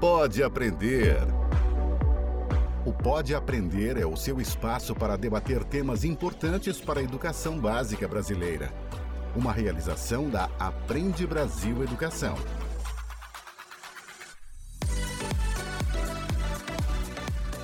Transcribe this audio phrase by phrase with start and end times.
[0.00, 1.18] Pode Aprender.
[2.86, 8.08] O Pode Aprender é o seu espaço para debater temas importantes para a educação básica
[8.08, 8.72] brasileira.
[9.36, 12.34] Uma realização da Aprende Brasil Educação.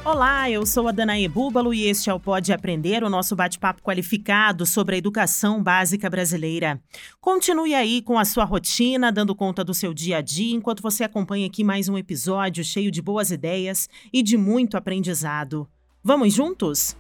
[0.07, 3.83] Olá, eu sou a Danae Búbalo e este é o Pode Aprender, o nosso bate-papo
[3.83, 6.81] qualificado sobre a educação básica brasileira.
[7.21, 11.03] Continue aí com a sua rotina, dando conta do seu dia a dia, enquanto você
[11.03, 15.69] acompanha aqui mais um episódio cheio de boas ideias e de muito aprendizado.
[16.05, 16.97] Vamos juntos?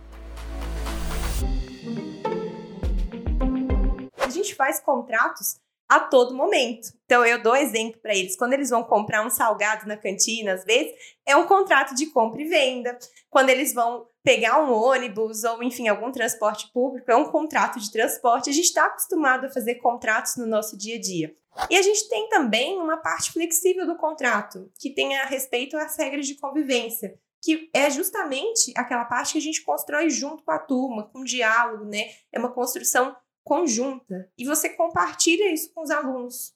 [4.19, 6.89] A gente faz contratos a todo momento.
[7.05, 8.37] Então, eu dou exemplo para eles.
[8.37, 10.93] Quando eles vão comprar um salgado na cantina, às vezes,
[11.25, 12.99] é um contrato de compra e venda.
[13.31, 17.93] Quando eles vão pegar um ônibus ou, enfim, algum transporte público, é um contrato de
[17.93, 18.51] transporte.
[18.51, 21.35] A gente está acostumado a fazer contratos no nosso dia a dia.
[21.71, 25.97] E a gente tem também uma parte flexível do contrato, que tem a respeito às
[25.97, 30.59] regras de convivência, que é justamente aquela parte que a gente constrói junto com a
[30.59, 32.11] turma, com diálogo, né?
[32.33, 36.53] É uma construção conjunta e você compartilha isso com os alunos.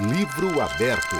[0.00, 1.14] Livro aberto.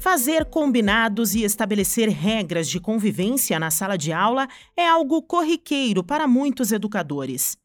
[0.00, 6.28] Fazer combinados e estabelecer regras de convivência na sala de aula é algo corriqueiro para
[6.28, 7.56] muitos educadores.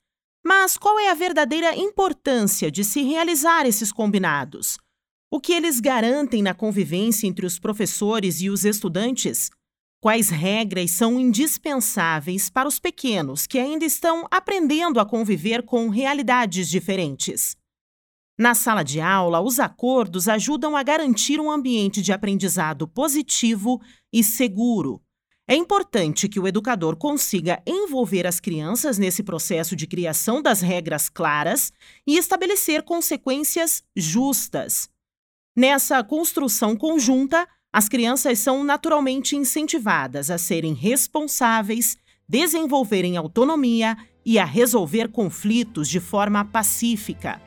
[0.44, 4.80] Mas qual é a verdadeira importância de se realizar esses combinados?
[5.32, 9.52] O que eles garantem na convivência entre os professores e os estudantes?
[10.02, 16.70] Quais regras são indispensáveis para os pequenos que ainda estão aprendendo a conviver com realidades
[16.70, 17.58] diferentes?
[18.38, 23.82] Na sala de aula, os acordos ajudam a garantir um ambiente de aprendizado positivo
[24.14, 25.02] e seguro.
[25.46, 31.10] É importante que o educador consiga envolver as crianças nesse processo de criação das regras
[31.10, 31.74] claras
[32.08, 34.90] e estabelecer consequências justas.
[35.58, 43.96] Nessa construção conjunta, as crianças são naturalmente incentivadas a serem responsáveis, desenvolverem autonomia
[44.26, 47.40] e a resolver conflitos de forma pacífica.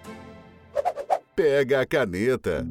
[1.35, 2.67] Pega a caneta.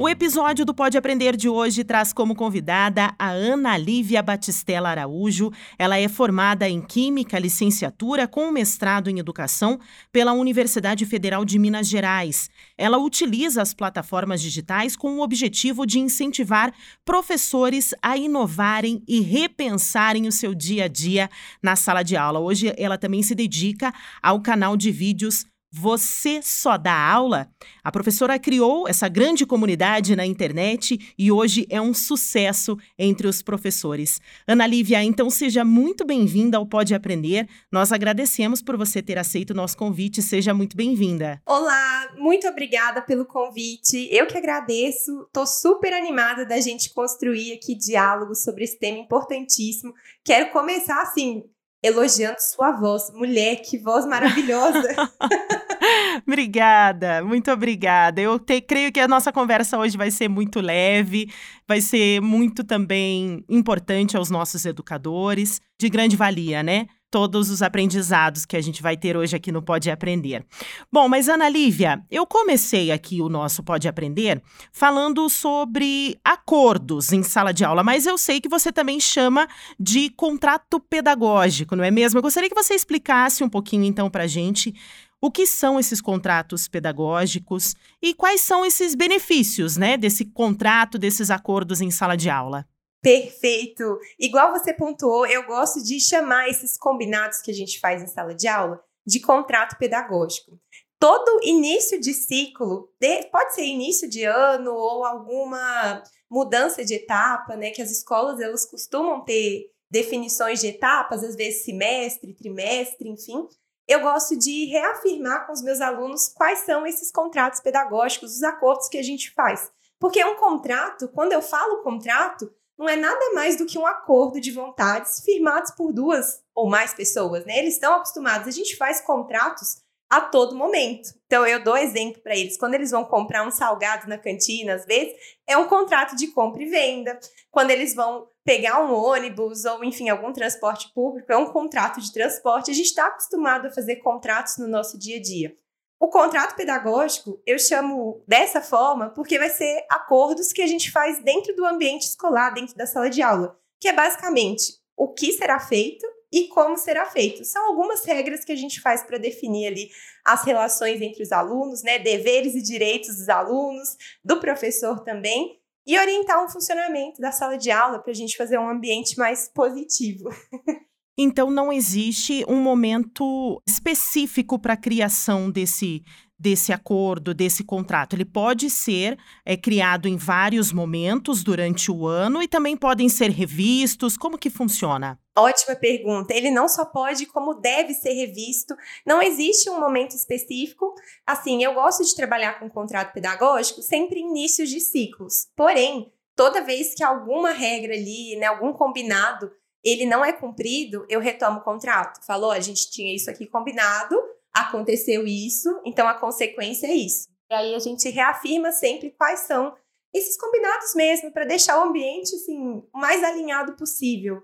[0.00, 5.50] O episódio do Pode Aprender de hoje traz como convidada a Ana Lívia Batistella Araújo.
[5.76, 9.80] Ela é formada em Química, licenciatura com mestrado em Educação
[10.12, 12.48] pela Universidade Federal de Minas Gerais.
[12.76, 16.72] Ela utiliza as plataformas digitais com o objetivo de incentivar
[17.04, 21.28] professores a inovarem e repensarem o seu dia a dia
[21.60, 22.38] na sala de aula.
[22.38, 23.92] Hoje ela também se dedica
[24.22, 27.48] ao canal de vídeos você só dá aula?
[27.84, 33.42] A professora criou essa grande comunidade na internet e hoje é um sucesso entre os
[33.42, 34.18] professores.
[34.46, 37.46] Ana Lívia, então seja muito bem-vinda ao Pode Aprender.
[37.70, 40.22] Nós agradecemos por você ter aceito o nosso convite.
[40.22, 41.40] Seja muito bem-vinda.
[41.44, 44.08] Olá, muito obrigada pelo convite.
[44.10, 45.24] Eu que agradeço.
[45.26, 49.92] Estou super animada da gente construir aqui diálogos sobre esse tema importantíssimo.
[50.24, 51.44] Quero começar assim
[51.82, 53.10] elogiando sua voz.
[53.14, 54.88] Mulher, que voz maravilhosa!
[56.26, 58.20] obrigada, muito obrigada.
[58.20, 61.32] Eu te, creio que a nossa conversa hoje vai ser muito leve,
[61.66, 66.86] vai ser muito também importante aos nossos educadores, de grande valia, né?
[67.10, 70.44] Todos os aprendizados que a gente vai ter hoje aqui no Pode Aprender.
[70.92, 74.42] Bom, mas Ana Lívia, eu comecei aqui o nosso Pode Aprender
[74.72, 79.48] falando sobre acordos em sala de aula, mas eu sei que você também chama
[79.78, 82.18] de contrato pedagógico, não é mesmo?
[82.18, 84.74] Eu gostaria que você explicasse um pouquinho então para a gente
[85.20, 91.30] o que são esses contratos pedagógicos e quais são esses benefícios, né, desse contrato, desses
[91.30, 92.64] acordos em sala de aula.
[93.00, 93.98] Perfeito.
[94.18, 98.34] Igual você pontuou, eu gosto de chamar esses combinados que a gente faz em sala
[98.34, 100.60] de aula de contrato pedagógico.
[101.00, 102.92] Todo início de ciclo,
[103.32, 107.70] pode ser início de ano ou alguma mudança de etapa, né?
[107.70, 113.46] Que as escolas elas costumam ter definições de etapas, às vezes semestre, trimestre, enfim.
[113.86, 118.88] Eu gosto de reafirmar com os meus alunos quais são esses contratos pedagógicos, os acordos
[118.88, 119.72] que a gente faz.
[119.98, 124.40] Porque um contrato, quando eu falo contrato, não é nada mais do que um acordo
[124.40, 127.58] de vontades firmados por duas ou mais pessoas, né?
[127.58, 131.10] Eles estão acostumados, a gente faz contratos a todo momento.
[131.26, 134.86] Então eu dou exemplo para eles, quando eles vão comprar um salgado na cantina, às
[134.86, 135.12] vezes,
[135.46, 137.18] é um contrato de compra e venda.
[137.50, 142.12] Quando eles vão pegar um ônibus ou, enfim, algum transporte público, é um contrato de
[142.12, 142.70] transporte.
[142.70, 145.54] A gente está acostumado a fazer contratos no nosso dia a dia.
[146.00, 151.22] O contrato pedagógico eu chamo dessa forma porque vai ser acordos que a gente faz
[151.24, 155.58] dentro do ambiente escolar, dentro da sala de aula, que é basicamente o que será
[155.58, 157.44] feito e como será feito.
[157.44, 159.90] São algumas regras que a gente faz para definir ali
[160.24, 165.98] as relações entre os alunos, né, deveres e direitos dos alunos, do professor também, e
[165.98, 170.28] orientar um funcionamento da sala de aula para a gente fazer um ambiente mais positivo.
[171.20, 176.04] Então não existe um momento específico para a criação desse
[176.38, 178.14] desse acordo, desse contrato.
[178.14, 183.30] Ele pode ser é, criado em vários momentos durante o ano e também podem ser
[183.30, 184.16] revistos.
[184.16, 185.18] Como que funciona?
[185.36, 186.32] Ótima pergunta.
[186.32, 188.76] Ele não só pode, como deve ser revisto.
[189.04, 190.94] Não existe um momento específico.
[191.26, 195.48] Assim, eu gosto de trabalhar com contrato pedagógico sempre em inícios de ciclos.
[195.56, 199.50] Porém, toda vez que alguma regra ali, né, algum combinado,
[199.88, 202.24] ele não é cumprido, eu retomo o contrato.
[202.24, 204.16] Falou, a gente tinha isso aqui combinado,
[204.54, 207.28] aconteceu isso, então a consequência é isso.
[207.50, 209.74] E aí a gente reafirma sempre quais são
[210.14, 214.42] esses combinados mesmo, para deixar o ambiente assim, o mais alinhado possível.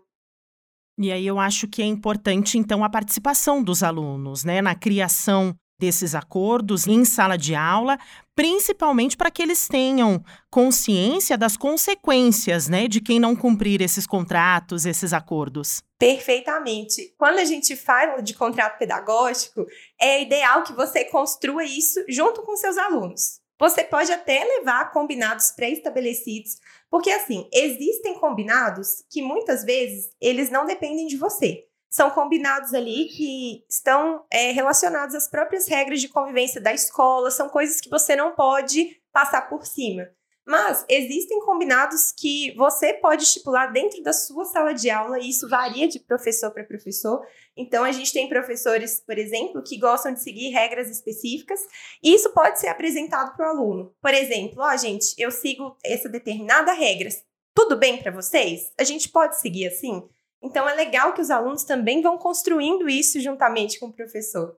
[0.98, 5.54] E aí eu acho que é importante, então, a participação dos alunos, né, na criação
[5.78, 7.98] desses acordos em sala de aula,
[8.34, 14.86] principalmente para que eles tenham consciência das consequências, né, de quem não cumprir esses contratos,
[14.86, 15.82] esses acordos.
[15.98, 17.14] Perfeitamente.
[17.16, 19.66] Quando a gente fala de contrato pedagógico,
[20.00, 23.40] é ideal que você construa isso junto com seus alunos.
[23.58, 26.58] Você pode até levar combinados pré-estabelecidos,
[26.90, 33.04] porque assim, existem combinados que muitas vezes eles não dependem de você são combinados ali
[33.04, 38.16] que estão é, relacionados às próprias regras de convivência da escola, são coisas que você
[38.16, 40.10] não pode passar por cima.
[40.44, 45.48] Mas existem combinados que você pode estipular dentro da sua sala de aula, e isso
[45.48, 47.24] varia de professor para professor.
[47.56, 51.60] Então, a gente tem professores, por exemplo, que gostam de seguir regras específicas,
[52.02, 53.94] e isso pode ser apresentado para o aluno.
[54.02, 57.10] Por exemplo, ó, gente, eu sigo essa determinada regra.
[57.54, 58.72] Tudo bem para vocês?
[58.76, 60.02] A gente pode seguir assim?
[60.44, 64.54] Então é legal que os alunos também vão construindo isso juntamente com o professor.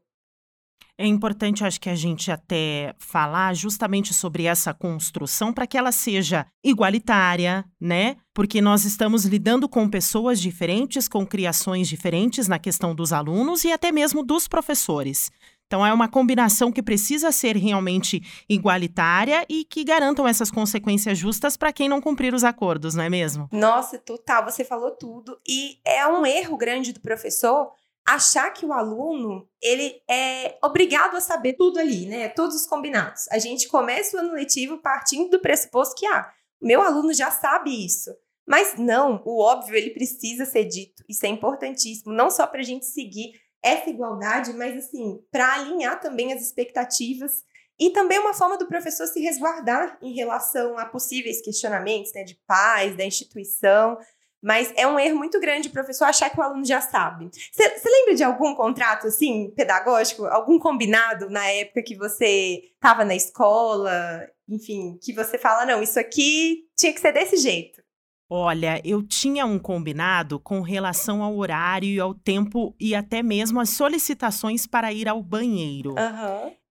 [0.99, 5.93] É importante, acho que a gente até falar justamente sobre essa construção para que ela
[5.93, 8.17] seja igualitária, né?
[8.35, 13.71] Porque nós estamos lidando com pessoas diferentes, com criações diferentes na questão dos alunos e
[13.71, 15.31] até mesmo dos professores.
[15.67, 21.57] Então, é uma combinação que precisa ser realmente igualitária e que garantam essas consequências justas
[21.57, 23.49] para quem não cumprir os acordos, não é mesmo?
[23.51, 25.39] Nossa, total, você falou tudo.
[25.47, 27.73] E é um erro grande do professor
[28.07, 32.29] achar que o aluno ele é obrigado a saber tudo ali, né?
[32.29, 33.27] Todos os combinados.
[33.33, 36.31] A gente começa o ano letivo partindo do pressuposto que ah,
[36.63, 38.11] meu aluno já sabe isso.
[38.47, 41.03] Mas não, o óbvio ele precisa ser dito.
[41.09, 43.33] Isso é importantíssimo, não só para a gente seguir
[43.67, 47.45] essa igualdade, mas assim, para alinhar também as expectativas
[47.79, 52.35] e também uma forma do professor se resguardar em relação a possíveis questionamentos né, de
[52.47, 53.99] pais, da instituição.
[54.43, 57.29] Mas é um erro muito grande o professor achar que o aluno já sabe.
[57.53, 63.17] Você lembra de algum contrato, assim, pedagógico, algum combinado na época que você estava na
[63.17, 67.83] escola, enfim, que você fala, não, isso aqui tinha que ser desse jeito?
[68.29, 73.61] Olha, eu tinha um combinado com relação ao horário e ao tempo e até mesmo
[73.61, 75.95] as solicitações para ir ao banheiro.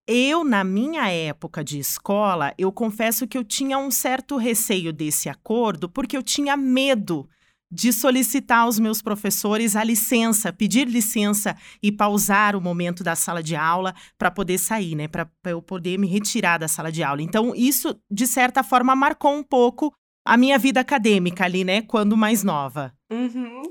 [0.08, 5.30] Eu, na minha época de escola, eu confesso que eu tinha um certo receio desse
[5.30, 7.28] acordo, porque eu tinha medo
[7.72, 13.42] de solicitar aos meus professores a licença, pedir licença e pausar o momento da sala
[13.42, 15.08] de aula para poder sair, né?
[15.08, 17.22] Para eu poder me retirar da sala de aula.
[17.22, 19.92] Então, isso, de certa forma, marcou um pouco
[20.26, 22.92] a minha vida acadêmica ali, né, quando mais nova.
[23.12, 23.62] Uhum.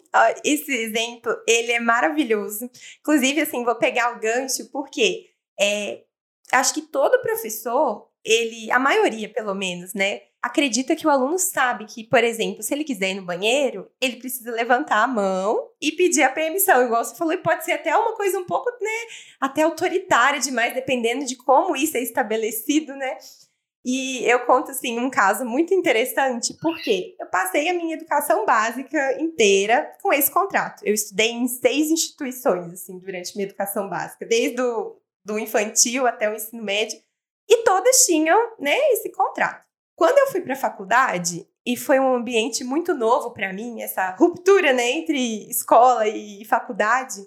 [0.44, 2.70] Esse exemplo, ele é maravilhoso.
[3.00, 5.26] Inclusive, assim, vou pegar o gancho, porque
[5.60, 6.02] é,
[6.52, 11.86] acho que todo professor, ele, a maioria pelo menos, né, acredita que o aluno sabe
[11.86, 15.90] que, por exemplo, se ele quiser ir no banheiro, ele precisa levantar a mão e
[15.90, 18.90] pedir a permissão, igual você falou, e pode ser até uma coisa um pouco, né,
[19.40, 23.16] até autoritária demais, dependendo de como isso é estabelecido, né.
[23.84, 29.20] E eu conto, assim, um caso muito interessante, porque eu passei a minha educação básica
[29.20, 30.82] inteira com esse contrato.
[30.84, 36.30] Eu estudei em seis instituições, assim, durante minha educação básica, desde o do infantil até
[36.30, 36.98] o ensino médio,
[37.48, 39.64] e todas tinham, né, esse contrato.
[39.96, 44.10] Quando eu fui para a faculdade, e foi um ambiente muito novo para mim, essa
[44.10, 47.26] ruptura, né, entre escola e faculdade,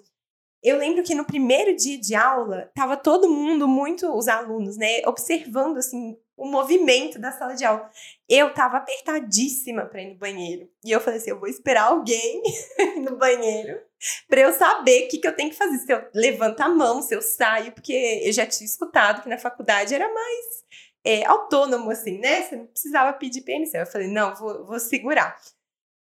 [0.62, 5.02] eu lembro que no primeiro dia de aula, tava todo mundo muito, os alunos, né,
[5.06, 7.90] observando, assim, o movimento da sala de aula.
[8.28, 10.70] Eu tava apertadíssima para ir no banheiro.
[10.84, 12.40] E eu falei assim: eu vou esperar alguém
[13.02, 13.80] no banheiro
[14.28, 15.78] para eu saber o que, que eu tenho que fazer.
[15.78, 19.36] Se eu levanto a mão, se eu saio, porque eu já tinha escutado que na
[19.36, 20.64] faculdade era mais
[21.04, 22.42] é, autônomo, assim, né?
[22.42, 23.80] Você não precisava pedir permissão.
[23.80, 25.36] Eu falei: não, vou, vou segurar.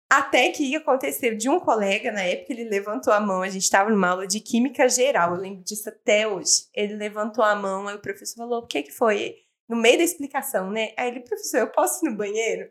[0.10, 3.90] Até que aconteceu de um colega, na época, ele levantou a mão, a gente estava
[3.90, 6.68] numa aula de química geral, eu lembro disso até hoje.
[6.74, 9.47] Ele levantou a mão, aí o professor falou: o que que foi?
[9.68, 10.94] No meio da explicação, né?
[10.98, 12.70] Aí ele, professor, eu posso ir no banheiro?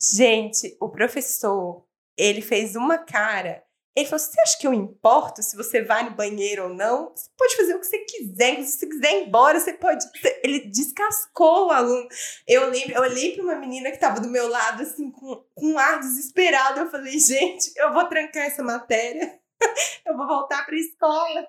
[0.00, 3.66] Gente, o professor, ele fez uma cara
[3.96, 7.10] ele falou: Você acha que eu importo se você vai no banheiro ou não?
[7.14, 8.62] Você pode fazer o que você quiser.
[8.62, 10.04] Se você quiser ir embora, você pode.
[10.44, 12.06] Ele descascou o aluno.
[12.46, 15.66] Eu lembro, eu olhei para uma menina que estava do meu lado, assim, com, com
[15.68, 16.80] um ar desesperado.
[16.80, 19.40] Eu falei: Gente, eu vou trancar essa matéria.
[20.04, 21.46] eu vou voltar para a escola.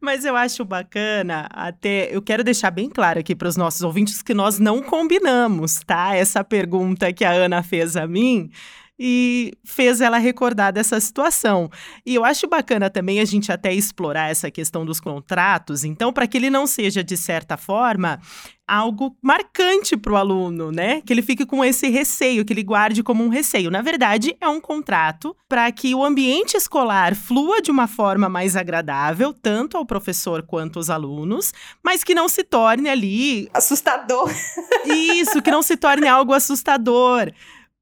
[0.00, 4.22] Mas eu acho bacana, até eu quero deixar bem claro aqui para os nossos ouvintes
[4.22, 6.14] que nós não combinamos, tá?
[6.14, 8.50] Essa pergunta que a Ana fez a mim
[9.04, 11.68] e fez ela recordar dessa situação.
[12.06, 16.24] E eu acho bacana também a gente até explorar essa questão dos contratos, então, para
[16.24, 18.20] que ele não seja, de certa forma,
[18.64, 21.00] algo marcante para o aluno, né?
[21.00, 23.72] Que ele fique com esse receio, que ele guarde como um receio.
[23.72, 28.54] Na verdade, é um contrato para que o ambiente escolar flua de uma forma mais
[28.54, 33.50] agradável, tanto ao professor quanto aos alunos, mas que não se torne ali.
[33.52, 34.30] Assustador.
[34.86, 37.32] Isso, que não se torne algo assustador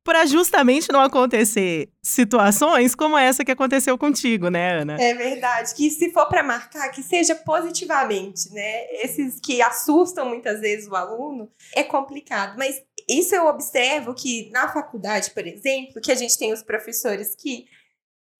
[0.02, 4.96] para justamente não acontecer situações como essa que aconteceu contigo, né, Ana?
[5.00, 5.74] É verdade.
[5.74, 8.86] Que se for para marcar, que seja positivamente, né?
[9.02, 12.56] Esses que assustam muitas vezes o aluno, é complicado.
[12.56, 17.34] Mas isso eu observo que na faculdade, por exemplo, que a gente tem os professores
[17.36, 17.66] que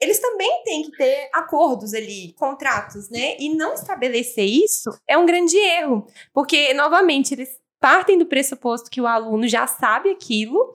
[0.01, 3.37] eles também têm que ter acordos ali, contratos, né?
[3.39, 9.01] E não estabelecer isso é um grande erro, porque novamente eles partem do pressuposto que
[9.01, 10.75] o aluno já sabe aquilo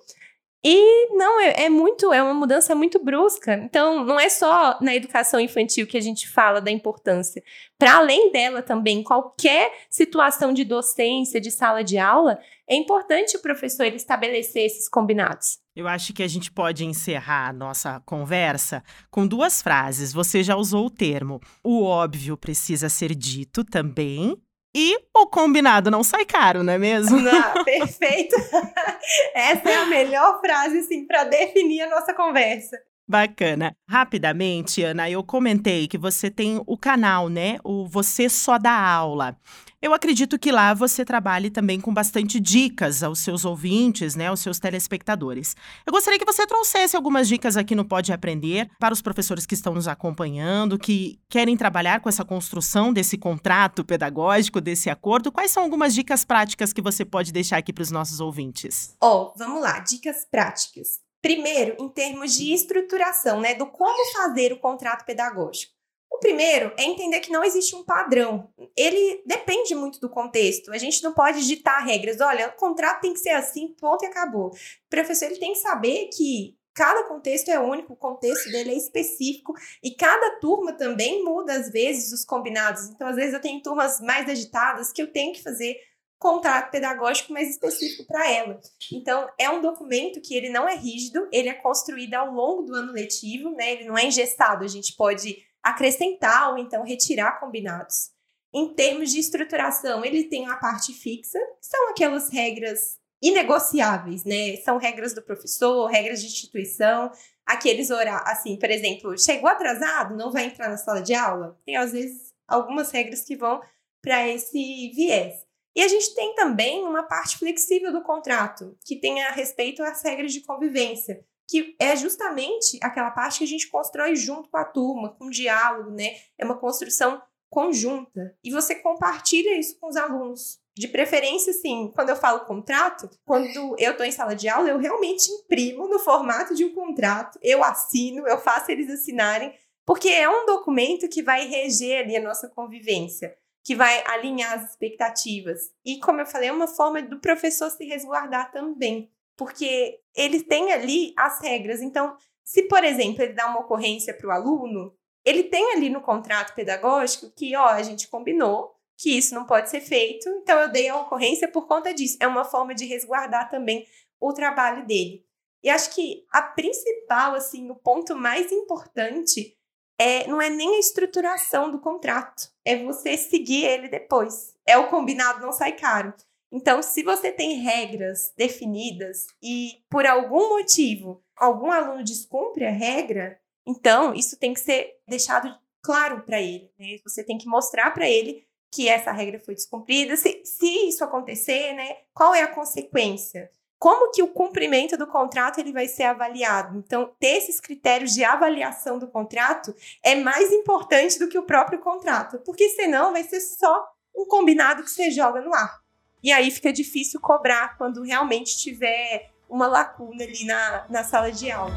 [0.68, 3.54] e não, é, é, muito, é uma mudança muito brusca.
[3.54, 7.44] Então, não é só na educação infantil que a gente fala da importância.
[7.78, 13.42] Para além dela também, qualquer situação de docência, de sala de aula, é importante o
[13.44, 15.60] professor ele estabelecer esses combinados.
[15.76, 20.12] Eu acho que a gente pode encerrar a nossa conversa com duas frases.
[20.14, 21.40] Você já usou o termo.
[21.64, 24.36] O óbvio precisa ser dito também
[24.76, 27.18] e o combinado não sai caro, não é mesmo?
[27.18, 28.36] Não, perfeito.
[29.34, 32.78] Essa é a melhor frase, assim, para definir a nossa conversa.
[33.08, 33.76] Bacana.
[33.88, 37.58] Rapidamente, Ana, eu comentei que você tem o canal, né?
[37.64, 39.38] O Você Só Dá Aula.
[39.80, 44.40] Eu acredito que lá você trabalhe também com bastante dicas aos seus ouvintes, né, aos
[44.40, 45.56] seus telespectadores.
[45.86, 49.54] Eu gostaria que você trouxesse algumas dicas aqui no Pode Aprender para os professores que
[49.54, 55.32] estão nos acompanhando, que querem trabalhar com essa construção desse contrato pedagógico, desse acordo.
[55.32, 58.96] Quais são algumas dicas práticas que você pode deixar aqui para os nossos ouvintes?
[59.00, 61.05] Ó, oh, vamos lá, dicas práticas.
[61.26, 65.74] Primeiro, em termos de estruturação, né, do como fazer o contrato pedagógico.
[66.08, 68.48] O primeiro é entender que não existe um padrão.
[68.78, 70.72] Ele depende muito do contexto.
[70.72, 72.22] A gente não pode ditar regras.
[72.22, 74.50] Olha, o contrato tem que ser assim, ponto e acabou.
[74.50, 74.56] O
[74.88, 79.52] professor ele tem que saber que cada contexto é único, o contexto dele é específico
[79.82, 82.90] e cada turma também muda às vezes os combinados.
[82.90, 85.76] Então, às vezes eu tenho turmas mais agitadas que eu tenho que fazer
[86.18, 88.60] contrato pedagógico mais específico para ela.
[88.92, 92.74] Então, é um documento que ele não é rígido, ele é construído ao longo do
[92.74, 93.74] ano letivo, né?
[93.74, 98.12] Ele não é engessado, a gente pode acrescentar ou então retirar combinados.
[98.54, 104.56] Em termos de estruturação, ele tem a parte fixa, que são aquelas regras inegociáveis, né?
[104.58, 107.12] São regras do professor, regras de instituição,
[107.46, 111.60] aqueles horários, assim, por exemplo, chegou atrasado, não vai entrar na sala de aula.
[111.66, 113.62] Tem às vezes algumas regras que vão
[114.02, 115.46] para esse viés.
[115.76, 120.02] E a gente tem também uma parte flexível do contrato, que tem a respeito às
[120.02, 124.66] regras de convivência que é justamente aquela parte que a gente constrói junto com a
[124.66, 126.16] turma, com diálogo, né?
[126.38, 128.36] É uma construção conjunta.
[128.44, 130.60] E você compartilha isso com os alunos.
[130.76, 134.78] De preferência, sim, quando eu falo contrato, quando eu estou em sala de aula, eu
[134.78, 139.54] realmente imprimo no formato de um contrato, eu assino, eu faço eles assinarem,
[139.86, 144.70] porque é um documento que vai reger ali a nossa convivência, que vai alinhar as
[144.70, 145.72] expectativas.
[145.84, 150.72] E, como eu falei, é uma forma do professor se resguardar também porque ele tem
[150.72, 151.82] ali as regras.
[151.82, 156.02] Então, se, por exemplo, ele dá uma ocorrência para o aluno, ele tem ali no
[156.02, 160.72] contrato pedagógico que, ó, a gente combinou que isso não pode ser feito, então eu
[160.72, 162.18] dei a ocorrência por conta disso.
[162.22, 163.86] É uma forma de resguardar também
[164.20, 165.26] o trabalho dele.
[165.62, 169.55] E acho que a principal, assim, o ponto mais importante
[169.98, 174.54] é não é nem a estruturação do contrato, é você seguir ele depois.
[174.66, 176.14] É o combinado não sai caro.
[176.52, 183.38] Então, se você tem regras definidas e por algum motivo algum aluno descumpre a regra,
[183.66, 186.72] então isso tem que ser deixado claro para ele.
[186.80, 186.98] Né?
[187.04, 190.16] Você tem que mostrar para ele que essa regra foi descumprida.
[190.16, 193.52] Se, se isso acontecer, né, qual é a consequência?
[193.86, 196.76] Como que o cumprimento do contrato ele vai ser avaliado.
[196.80, 201.78] Então, ter esses critérios de avaliação do contrato é mais importante do que o próprio
[201.78, 203.88] contrato, porque senão vai ser só
[204.18, 205.82] um combinado que você joga no ar.
[206.24, 211.52] E aí fica difícil cobrar quando realmente tiver uma lacuna ali na, na sala de
[211.52, 211.76] aula.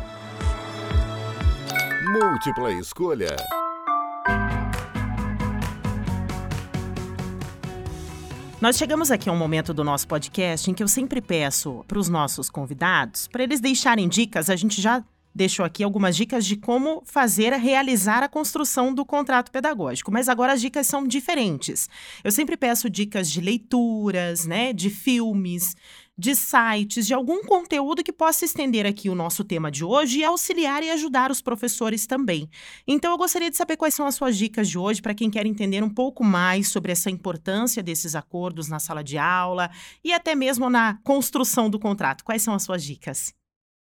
[2.10, 3.36] Múltipla escolha.
[8.60, 11.96] Nós chegamos aqui a um momento do nosso podcast em que eu sempre peço para
[11.96, 16.56] os nossos convidados, para eles deixarem dicas, a gente já deixou aqui algumas dicas de
[16.56, 21.88] como fazer, realizar a construção do contrato pedagógico, mas agora as dicas são diferentes.
[22.24, 25.76] Eu sempre peço dicas de leituras, né, de filmes,
[26.18, 30.24] de sites, de algum conteúdo que possa estender aqui o nosso tema de hoje e
[30.24, 32.50] auxiliar e ajudar os professores também.
[32.86, 35.46] Então, eu gostaria de saber quais são as suas dicas de hoje para quem quer
[35.46, 39.70] entender um pouco mais sobre essa importância desses acordos na sala de aula
[40.02, 42.24] e até mesmo na construção do contrato.
[42.24, 43.32] Quais são as suas dicas?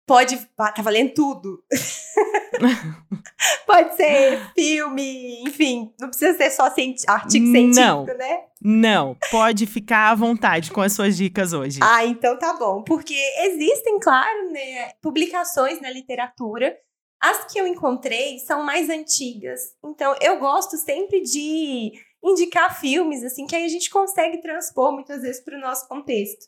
[0.07, 0.37] Pode.
[0.55, 1.63] Tá valendo tudo.
[3.65, 8.43] Pode ser filme, enfim, não precisa ser só artigo científico, não, né?
[8.63, 11.79] Não, pode ficar à vontade com as suas dicas hoje.
[11.81, 12.83] Ah, então tá bom.
[12.83, 16.77] Porque existem, claro, né, publicações na literatura.
[17.19, 19.75] As que eu encontrei são mais antigas.
[19.83, 21.91] Então, eu gosto sempre de
[22.23, 26.47] indicar filmes, assim, que aí a gente consegue transpor muitas vezes para o nosso contexto.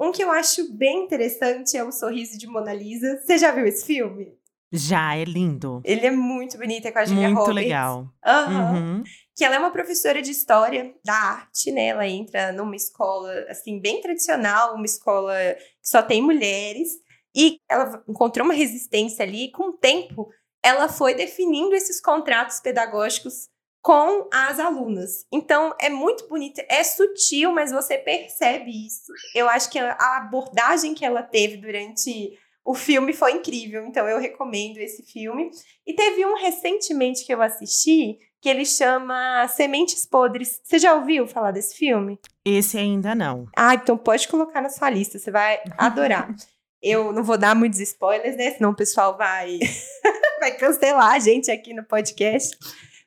[0.00, 3.20] Um que eu acho bem interessante é O Sorriso de Mona Lisa.
[3.20, 4.36] Você já viu esse filme?
[4.72, 5.82] Já, é lindo.
[5.84, 7.62] Ele é muito bonito, é com a Julia Muito Roberts.
[7.62, 8.08] legal.
[8.24, 8.74] Aham.
[8.74, 9.04] Uhum.
[9.36, 11.88] Que ela é uma professora de história da arte, né?
[11.88, 15.34] Ela entra numa escola, assim, bem tradicional, uma escola
[15.82, 16.88] que só tem mulheres.
[17.34, 20.28] E ela encontrou uma resistência ali, e com o tempo,
[20.62, 23.48] ela foi definindo esses contratos pedagógicos
[23.82, 25.26] com as alunas.
[25.32, 29.12] Então, é muito bonito, é sutil, mas você percebe isso.
[29.34, 34.18] Eu acho que a abordagem que ela teve durante o filme foi incrível, então eu
[34.18, 35.50] recomendo esse filme.
[35.86, 40.60] E teve um recentemente que eu assisti, que ele chama Sementes Podres.
[40.62, 42.18] Você já ouviu falar desse filme?
[42.44, 43.46] Esse ainda não.
[43.56, 46.34] Ah, então pode colocar na sua lista, você vai adorar.
[46.82, 48.50] Eu não vou dar muitos spoilers, né?
[48.50, 49.60] Senão o pessoal vai,
[50.40, 52.58] vai cancelar a gente aqui no podcast.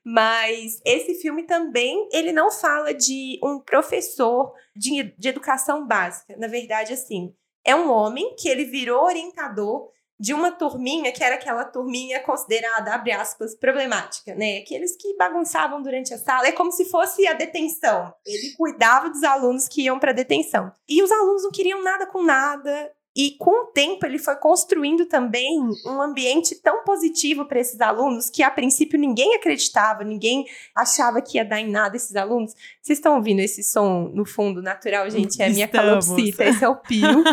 [0.01, 6.37] Mas esse filme também, ele não fala de um professor de, de educação básica.
[6.37, 11.35] Na verdade, assim, é um homem que ele virou orientador de uma turminha que era
[11.35, 14.59] aquela turminha considerada, abre aspas, problemática, né?
[14.59, 16.47] Aqueles que bagunçavam durante a sala.
[16.47, 18.13] É como se fosse a detenção.
[18.25, 20.71] Ele cuidava dos alunos que iam para detenção.
[20.87, 22.91] E os alunos não queriam nada com nada.
[23.15, 28.29] E com o tempo ele foi construindo também um ambiente tão positivo para esses alunos
[28.29, 32.53] que a princípio ninguém acreditava, ninguém achava que ia dar em nada esses alunos.
[32.81, 35.41] Vocês estão ouvindo esse som no fundo natural, gente?
[35.41, 37.07] É a minha calopsita, esse é o pio.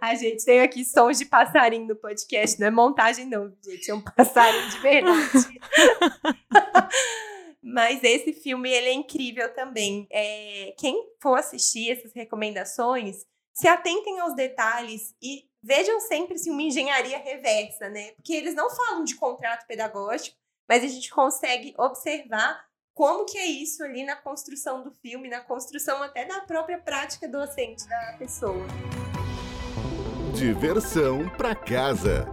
[0.00, 3.94] a gente tem aqui sons de passarinho no podcast, não é montagem não, gente, é
[3.94, 5.60] um passarinho de verdade.
[7.62, 10.06] Mas esse filme, ele é incrível também.
[10.10, 13.26] É, quem for assistir essas recomendações,
[13.58, 18.12] se atentem aos detalhes e vejam sempre assim, uma engenharia reversa, né?
[18.12, 20.36] Porque eles não falam de contrato pedagógico,
[20.68, 25.40] mas a gente consegue observar como que é isso ali na construção do filme, na
[25.40, 28.64] construção até da própria prática docente da pessoa.
[30.36, 32.30] Diversão para casa.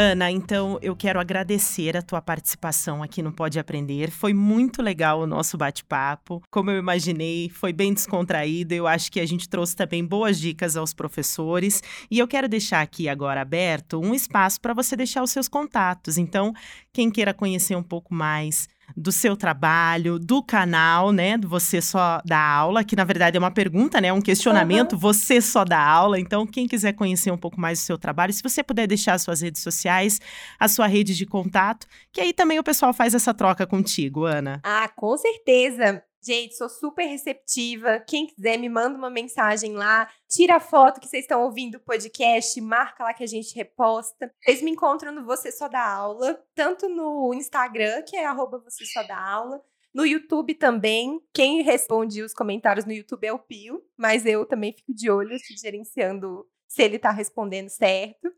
[0.00, 4.12] Ana, então eu quero agradecer a tua participação aqui no Pode Aprender.
[4.12, 6.40] Foi muito legal o nosso bate-papo.
[6.52, 8.72] Como eu imaginei, foi bem descontraído.
[8.72, 11.82] Eu acho que a gente trouxe também boas dicas aos professores.
[12.08, 16.16] E eu quero deixar aqui agora aberto um espaço para você deixar os seus contatos.
[16.16, 16.54] Então,
[16.92, 21.36] quem queira conhecer um pouco mais do seu trabalho, do canal, né?
[21.36, 24.12] Do Você Só Dá Aula, que na verdade é uma pergunta, né?
[24.12, 24.94] Um questionamento.
[24.94, 24.98] Uhum.
[24.98, 26.18] Você só dá aula.
[26.18, 29.22] Então, quem quiser conhecer um pouco mais do seu trabalho, se você puder deixar as
[29.22, 30.20] suas redes sociais,
[30.58, 34.60] a sua rede de contato, que aí também o pessoal faz essa troca contigo, Ana.
[34.64, 36.02] Ah, com certeza.
[36.28, 38.00] Gente, sou super receptiva.
[38.00, 40.12] Quem quiser, me manda uma mensagem lá.
[40.28, 44.30] Tira a foto que vocês estão ouvindo o podcast, marca lá que a gente reposta.
[44.44, 48.84] Vocês me encontram no Você Só Dá Aula, tanto no Instagram, que é arroba Você
[48.84, 49.64] Só Aula,
[49.94, 51.18] no YouTube também.
[51.32, 55.34] Quem responde os comentários no YouTube é o Pio, mas eu também fico de olho,
[55.58, 58.30] gerenciando se ele tá respondendo certo.